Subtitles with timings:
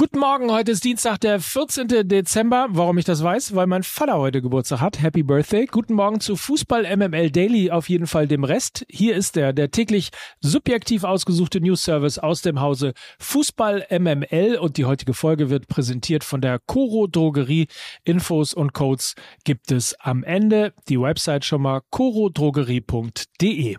[0.00, 2.08] Guten Morgen, heute ist Dienstag, der 14.
[2.08, 2.68] Dezember.
[2.70, 3.54] Warum ich das weiß?
[3.54, 5.02] Weil mein Vater heute Geburtstag hat.
[5.02, 5.66] Happy Birthday.
[5.66, 8.86] Guten Morgen zu Fußball MML Daily, auf jeden Fall dem Rest.
[8.88, 10.08] Hier ist er, der täglich
[10.40, 16.24] subjektiv ausgesuchte News Service aus dem Hause Fußball MML und die heutige Folge wird präsentiert
[16.24, 17.66] von der Coro Drogerie.
[18.02, 20.72] Infos und Codes gibt es am Ende.
[20.88, 23.76] Die Website schon mal corodrogerie.de.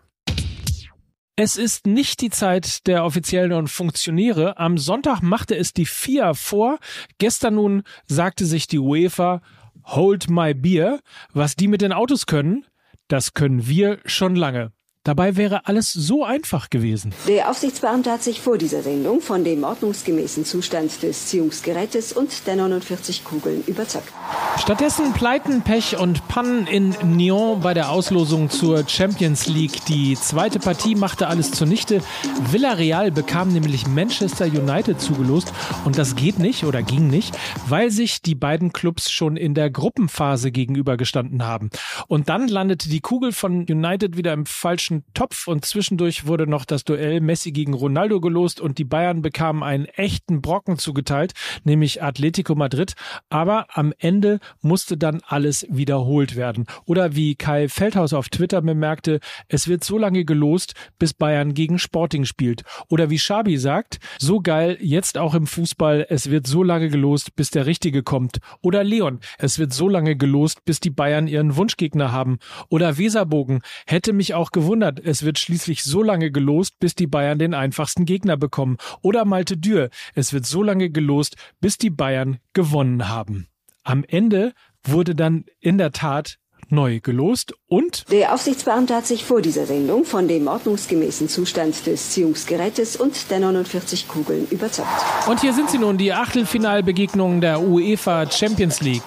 [1.38, 4.58] Es ist nicht die Zeit der Offiziellen und Funktionäre.
[4.58, 6.78] Am Sonntag machte es die FIA vor.
[7.20, 9.42] Gestern nun sagte sich die UEFA,
[9.86, 11.00] hold my beer.
[11.34, 12.66] Was die mit den Autos können,
[13.08, 14.74] das können wir schon lange.
[15.04, 17.12] Dabei wäre alles so einfach gewesen.
[17.28, 22.56] Der Aufsichtsbeamte hat sich vor dieser Sendung von dem ordnungsgemäßen Zustand des Ziehungsgerätes und der
[22.56, 24.14] 49 Kugeln überzeugt.
[24.60, 29.84] Stattdessen Pleiten, Pech und Pannen in Nyon bei der Auslosung zur Champions League.
[29.88, 32.04] Die zweite Partie machte alles zunichte.
[32.52, 35.52] Villarreal bekam nämlich Manchester United zugelost
[35.84, 37.36] und das geht nicht oder ging nicht,
[37.68, 41.72] weil sich die beiden Clubs schon in der Gruppenphase gegenübergestanden haben.
[42.08, 46.66] Und dann landete die Kugel von United wieder im falschen Topf und zwischendurch wurde noch
[46.66, 52.04] das Duell Messi gegen Ronaldo gelost und die Bayern bekamen einen echten Brocken zugeteilt, nämlich
[52.04, 52.94] Atletico Madrid.
[53.30, 56.66] Aber am Ende musste dann alles wiederholt werden.
[56.86, 61.80] Oder wie Kai Feldhaus auf Twitter bemerkte, es wird so lange gelost, bis Bayern gegen
[61.80, 62.64] Sporting spielt.
[62.90, 67.36] Oder wie Schabi sagt, so geil, jetzt auch im Fußball, es wird so lange gelost,
[67.36, 68.40] bis der Richtige kommt.
[68.62, 72.40] Oder Leon, es wird so lange gelost, bis die Bayern ihren Wunschgegner haben.
[72.70, 77.40] Oder Weserbogen, hätte mich auch gewundert, es wird schließlich so lange gelost, bis die Bayern
[77.40, 78.78] den einfachsten Gegner bekommen.
[79.02, 83.48] Oder Malte Dürr, es wird so lange gelost, bis die Bayern gewonnen haben.
[83.84, 86.38] Am Ende wurde dann in der Tat
[86.70, 92.12] neu gelost und Der Aufsichtsbeamte hat sich vor dieser Sendung von dem ordnungsgemäßen Zustand des
[92.12, 94.88] Ziehungsgerätes und der 49 Kugeln überzeugt.
[95.28, 99.02] Und hier sind sie nun, die Achtelfinalbegegnungen der UEFA Champions League.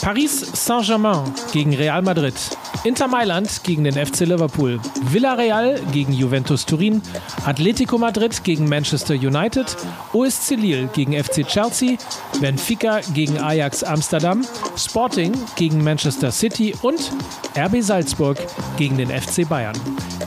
[0.00, 2.34] Paris Saint-Germain gegen Real Madrid.
[2.84, 4.80] Inter Mailand gegen den FC Liverpool.
[5.04, 7.00] Villarreal gegen Juventus Turin.
[7.46, 9.76] Atletico Madrid gegen Manchester United.
[10.12, 11.96] OSC Lille gegen FC Chelsea.
[12.40, 14.44] Benfica gegen Ajax Amsterdam.
[14.76, 17.12] Sporting gegen Manchester City und
[17.56, 18.38] RB Salzburg
[18.76, 19.78] gegen den FC Bayern.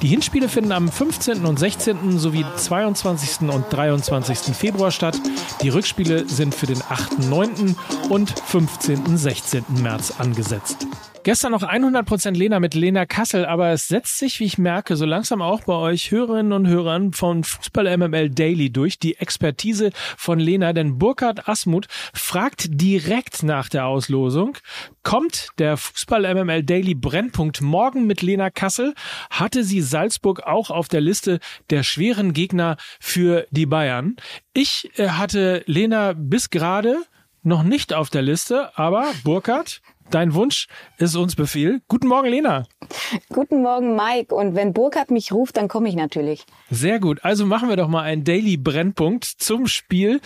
[0.01, 1.45] Die Hinspiele finden am 15.
[1.45, 2.19] und 16.
[2.19, 3.49] sowie 22.
[3.49, 4.55] und 23.
[4.55, 5.19] Februar statt.
[5.61, 7.75] Die Rückspiele sind für den 8., 9.
[8.07, 9.17] und 15.
[9.17, 9.65] 16.
[9.81, 10.87] März angesetzt.
[11.25, 15.05] Gestern noch 100% Lena mit Lena Kassel, aber es setzt sich, wie ich merke, so
[15.05, 20.37] langsam auch bei euch Hörerinnen und Hörern von Fußball MML Daily durch die Expertise von
[20.37, 24.55] Lena, denn Burkhard Asmuth fragt direkt nach der Auslosung,
[25.01, 28.93] kommt der Fußball MML Daily Brennpunkt morgen mit Lena Kassel?
[29.31, 31.39] Hatte sie Salzburg auch auf der Liste
[31.71, 34.17] der schweren Gegner für die Bayern?
[34.53, 36.97] Ich äh, hatte Lena bis gerade
[37.45, 40.67] noch nicht auf der Liste, aber Burkhard, dein Wunsch
[40.97, 41.81] ist uns Befehl.
[41.87, 42.65] Guten Morgen, Lena.
[43.29, 44.33] Guten Morgen, Mike.
[44.33, 46.45] Und wenn Burkhard mich ruft, dann komme ich natürlich.
[46.69, 47.23] Sehr gut.
[47.23, 50.21] Also machen wir doch mal einen Daily Brennpunkt zum Spiel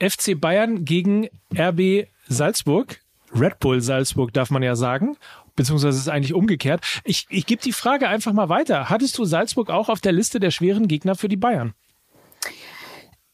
[0.00, 3.00] FC Bayern gegen RB Salzburg.
[3.34, 5.16] Red Bull Salzburg darf man ja sagen.
[5.56, 6.84] Beziehungsweise ist es eigentlich umgekehrt.
[7.04, 8.90] Ich, ich gebe die Frage einfach mal weiter.
[8.90, 11.74] Hattest du Salzburg auch auf der Liste der schweren Gegner für die Bayern?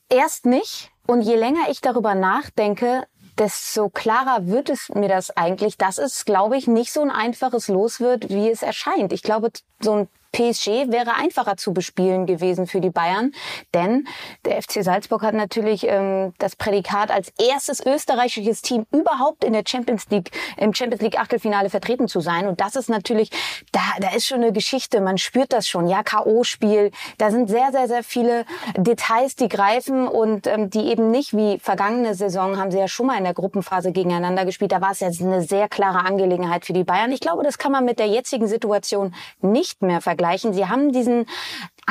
[0.08, 0.90] Erst nicht.
[1.06, 3.04] Und je länger ich darüber nachdenke,
[3.38, 7.68] desto klarer wird es mir das eigentlich, dass es, glaube ich, nicht so ein einfaches
[7.68, 9.12] Los wird, wie es erscheint.
[9.12, 9.50] Ich glaube,
[9.80, 13.32] so ein PSG wäre einfacher zu bespielen gewesen für die Bayern,
[13.74, 14.08] denn
[14.46, 19.62] der FC Salzburg hat natürlich ähm, das Prädikat als erstes österreichisches Team überhaupt in der
[19.66, 22.46] Champions League im Champions League Achtelfinale vertreten zu sein.
[22.46, 23.30] Und das ist natürlich
[23.72, 27.50] da da ist schon eine Geschichte, man spürt das schon, ja KO Spiel, da sind
[27.50, 30.08] sehr sehr sehr viele Details, die greifen.
[30.08, 33.34] Und ähm, die eben nicht wie vergangene Saison haben sie ja schon mal in der
[33.34, 37.12] Gruppenphase gegeneinander gespielt, da war es jetzt eine sehr klare Angelegenheit für die Bayern.
[37.12, 40.52] Ich glaube, das kann man mit der jetzigen Situation nicht mehr vergleichen vergleichen.
[40.52, 41.26] Sie haben diesen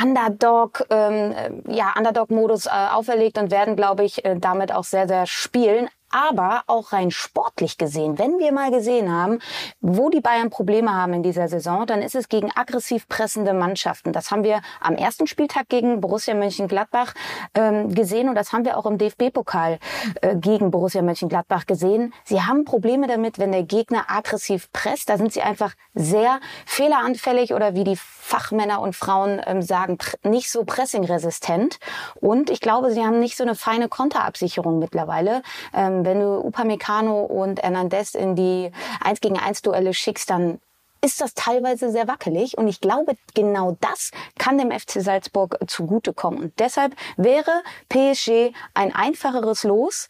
[0.02, 5.26] Underdog, ähm, ja, Underdog-Modus äh, auferlegt und werden, glaube ich, äh, damit auch sehr, sehr
[5.26, 5.90] spielen.
[6.12, 9.40] Aber auch rein sportlich gesehen, wenn wir mal gesehen haben,
[9.80, 14.14] wo die Bayern Probleme haben in dieser Saison, dann ist es gegen aggressiv pressende Mannschaften.
[14.14, 17.14] Das haben wir am ersten Spieltag gegen Borussia Mönchengladbach
[17.54, 19.80] ähm, gesehen und das haben wir auch im DFB-Pokal
[20.22, 22.14] äh, gegen Borussia Mönchengladbach gesehen.
[22.24, 25.10] Sie haben Probleme damit, wenn der Gegner aggressiv presst.
[25.10, 30.50] Da sind sie einfach sehr fehleranfällig oder wie die Fachmänner und Frauen ähm, sagen, nicht
[30.52, 31.80] so pressingresistent.
[32.16, 35.42] Und ich glaube, sie haben nicht so eine feine Konterabsicherung mittlerweile.
[35.74, 38.72] Ähm, wenn du Upamecano und Hernandez in die
[39.02, 40.60] 1 gegen 1 Duelle schickst, dann
[41.04, 42.58] ist das teilweise sehr wackelig.
[42.58, 46.40] Und ich glaube, genau das kann dem FC Salzburg zugutekommen.
[46.44, 50.08] Und deshalb wäre PSG ein einfacheres Los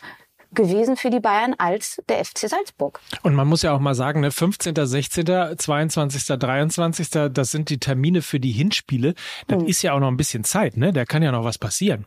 [0.54, 3.00] gewesen für die Bayern als der FC Salzburg.
[3.24, 7.80] Und man muss ja auch mal sagen, ne, 15., 16., 22., 23., das sind die
[7.80, 9.14] Termine für die Hinspiele.
[9.48, 9.68] Das hm.
[9.68, 10.92] ist ja auch noch ein bisschen Zeit, ne?
[10.92, 12.06] Da kann ja noch was passieren.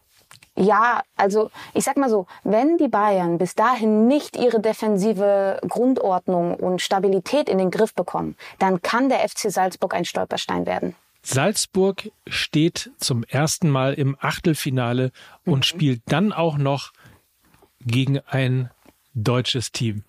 [0.57, 6.55] Ja, also ich sag mal so, wenn die Bayern bis dahin nicht ihre defensive Grundordnung
[6.55, 10.95] und Stabilität in den Griff bekommen, dann kann der FC Salzburg ein Stolperstein werden.
[11.23, 15.11] Salzburg steht zum ersten Mal im Achtelfinale
[15.45, 15.63] und mhm.
[15.63, 16.93] spielt dann auch noch
[17.81, 18.71] gegen ein
[19.15, 20.05] deutsches Team.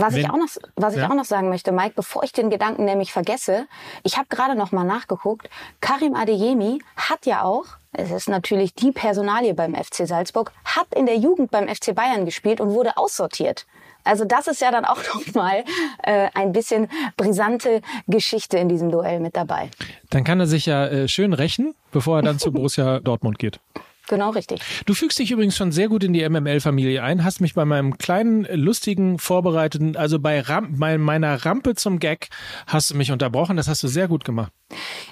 [0.00, 1.10] Was Wenn, ich auch noch, was ich ja?
[1.10, 3.66] auch noch sagen möchte, Mike, bevor ich den Gedanken nämlich vergesse,
[4.04, 5.50] ich habe gerade noch mal nachgeguckt.
[5.80, 11.06] Karim Adeyemi hat ja auch, es ist natürlich die Personalie beim FC Salzburg, hat in
[11.06, 13.66] der Jugend beim FC Bayern gespielt und wurde aussortiert.
[14.04, 15.64] Also das ist ja dann auch noch mal
[16.04, 19.70] äh, ein bisschen brisante Geschichte in diesem Duell mit dabei.
[20.10, 23.58] Dann kann er sich ja äh, schön rächen, bevor er dann zu Borussia Dortmund geht.
[24.08, 24.62] Genau richtig.
[24.86, 27.98] Du fügst dich übrigens schon sehr gut in die MML-Familie ein, hast mich bei meinem
[27.98, 32.28] kleinen, lustigen, vorbereiteten, also bei, Ram bei meiner Rampe zum Gag,
[32.66, 33.56] hast du mich unterbrochen.
[33.56, 34.52] Das hast du sehr gut gemacht.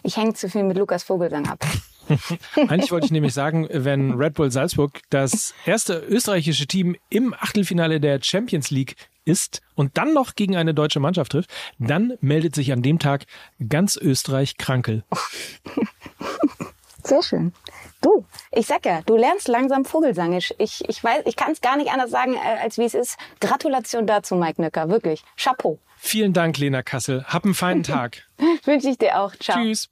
[0.03, 1.65] Ich hänge zu viel mit Lukas Vogelsang ab.
[2.57, 8.01] Eigentlich wollte ich nämlich sagen, wenn Red Bull Salzburg das erste österreichische Team im Achtelfinale
[8.01, 8.97] der Champions League
[9.27, 13.27] ist und dann noch gegen eine deutsche Mannschaft trifft, dann meldet sich an dem Tag
[13.69, 15.05] ganz Österreich Krankel.
[17.03, 17.53] Sehr schön.
[18.57, 20.55] Ich sag ja, du lernst langsam Vogelsangisch.
[20.57, 23.19] Ich, ich weiß, ich kann es gar nicht anders sagen, äh, als wie es ist.
[23.39, 24.89] Gratulation dazu, Mike Nöcker.
[24.89, 25.23] Wirklich.
[25.37, 25.79] Chapeau.
[25.99, 27.25] Vielen Dank, Lena Kassel.
[27.27, 28.23] Hab einen feinen Tag.
[28.65, 29.35] Wünsche ich dir auch.
[29.37, 29.59] Ciao.
[29.59, 29.91] Tschüss.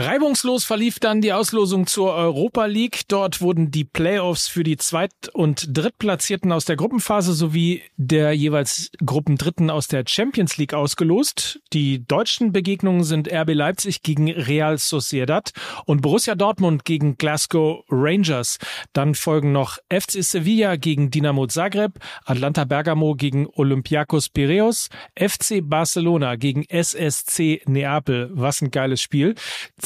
[0.00, 3.02] Reibungslos verlief dann die Auslosung zur Europa League.
[3.08, 8.90] Dort wurden die Playoffs für die Zweit- und Drittplatzierten aus der Gruppenphase sowie der jeweils
[9.04, 11.60] Gruppendritten aus der Champions League ausgelost.
[11.74, 15.52] Die deutschen Begegnungen sind RB Leipzig gegen Real Sociedad
[15.84, 18.56] und Borussia Dortmund gegen Glasgow Rangers.
[18.94, 26.36] Dann folgen noch FC Sevilla gegen Dinamo Zagreb, Atlanta Bergamo gegen Olympiakos Piraeus, FC Barcelona
[26.36, 28.30] gegen SSC Neapel.
[28.32, 29.34] Was ein geiles Spiel.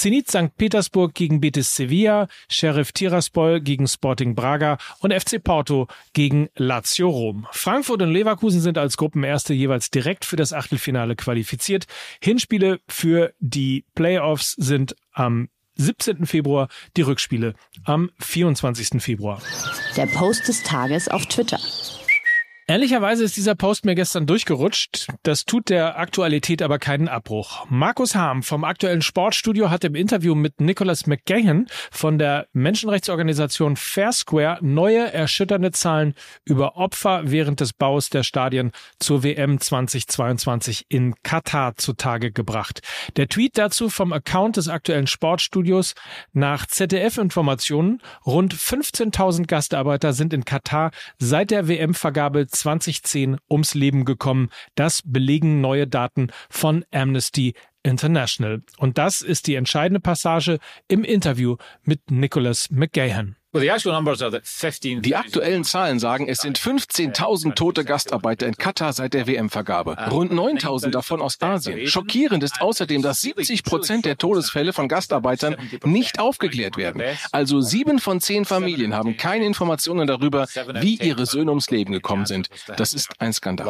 [0.04, 0.54] Zenit St.
[0.58, 7.46] Petersburg gegen Betis Sevilla, Sheriff Tiraspol gegen Sporting Braga und FC Porto gegen Lazio Rom.
[7.52, 11.86] Frankfurt und Leverkusen sind als Gruppenerste jeweils direkt für das Achtelfinale qualifiziert.
[12.20, 16.26] Hinspiele für die Playoffs sind am 17.
[16.26, 16.68] Februar,
[16.98, 17.54] die Rückspiele
[17.84, 19.02] am 24.
[19.02, 19.40] Februar.
[19.96, 21.58] Der Post des Tages auf Twitter.
[22.66, 25.08] Ehrlicherweise ist dieser Post mir gestern durchgerutscht.
[25.22, 27.66] Das tut der Aktualität aber keinen Abbruch.
[27.68, 34.12] Markus Harm vom aktuellen Sportstudio hat im Interview mit Nicholas McGahan von der Menschenrechtsorganisation Fair
[34.12, 36.14] Square neue erschütternde Zahlen
[36.46, 42.80] über Opfer während des Baus der Stadien zur WM 2022 in Katar zutage gebracht.
[43.16, 45.94] Der Tweet dazu vom Account des aktuellen Sportstudios
[46.32, 54.48] nach ZDF-Informationen rund 15.000 Gastarbeiter sind in Katar seit der WM-Vergabe 2010 ums Leben gekommen.
[54.74, 58.62] Das belegen neue Daten von Amnesty International.
[58.78, 60.58] Und das ist die entscheidende Passage
[60.88, 63.36] im Interview mit Nicholas McGahan.
[65.02, 69.96] Die aktuellen Zahlen sagen, es sind 15.000 tote Gastarbeiter in Katar seit der WM-Vergabe.
[70.10, 71.86] Rund 9.000 davon aus Asien.
[71.86, 77.02] Schockierend ist außerdem, dass 70 Prozent der Todesfälle von Gastarbeitern nicht aufgeklärt werden.
[77.30, 80.46] Also sieben von zehn Familien haben keine Informationen darüber,
[80.80, 82.48] wie ihre Söhne ums Leben gekommen sind.
[82.76, 83.66] Das ist ein Skandal.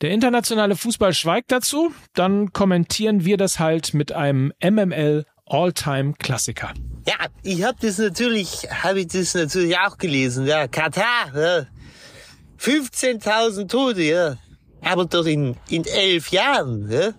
[0.00, 1.92] Der internationale Fußball schweigt dazu.
[2.14, 6.72] Dann kommentieren wir das halt mit einem MML All-Time-Klassiker.
[7.08, 10.46] Ja, ich habe das natürlich, habe ich das natürlich auch gelesen.
[10.46, 11.66] Ja, Katar, ja.
[12.60, 14.36] 15.000 Tote, ja.
[14.82, 17.14] Aber doch in, in elf Jahren, ja.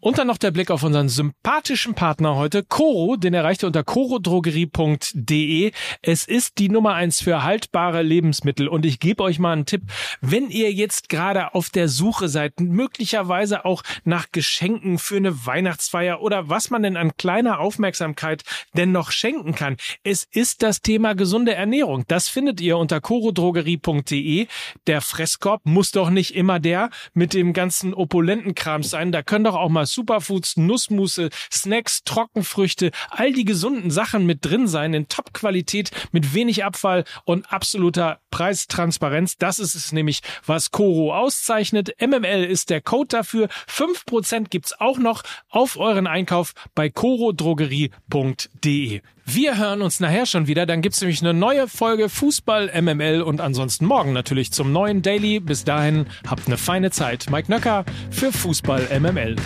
[0.00, 3.82] Und dann noch der Blick auf unseren sympathischen Partner heute, Coro, den erreicht ihr unter
[3.82, 5.72] corodrogerie.de.
[6.02, 9.82] Es ist die Nummer eins für haltbare Lebensmittel und ich gebe euch mal einen Tipp.
[10.20, 16.22] Wenn ihr jetzt gerade auf der Suche seid, möglicherweise auch nach Geschenken für eine Weihnachtsfeier
[16.22, 21.14] oder was man denn an kleiner Aufmerksamkeit denn noch schenken kann, es ist das Thema
[21.16, 22.04] gesunde Ernährung.
[22.06, 24.46] Das findet ihr unter corodrogerie.de.
[24.86, 29.10] Der Fresskorb muss doch nicht immer der mit dem ganzen opulenten Kram sein.
[29.10, 34.68] Da können doch auch mal Superfoods, Nussmusse, Snacks, Trockenfrüchte, all die gesunden Sachen mit drin
[34.68, 39.38] sein in Top-Qualität mit wenig Abfall und absoluter Preistransparenz.
[39.38, 41.94] Das ist es nämlich, was Coro auszeichnet.
[42.00, 43.48] MML ist der Code dafür.
[43.68, 49.02] 5% gibt's auch noch auf euren Einkauf bei corodrogerie.de.
[49.30, 50.64] Wir hören uns nachher schon wieder.
[50.64, 55.38] Dann gibt's nämlich eine neue Folge Fußball MML und ansonsten morgen natürlich zum neuen Daily.
[55.38, 57.26] Bis dahin habt eine feine Zeit.
[57.30, 59.36] Mike Nöcker für Fußball MML.